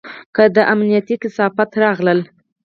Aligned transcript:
که 0.35 0.43
دا 0.55 0.63
امنيتي 0.73 1.15
کثافات 1.23 1.71
راغله. 1.83 2.23